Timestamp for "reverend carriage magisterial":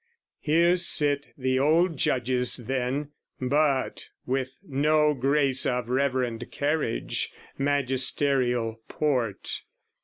5.89-8.81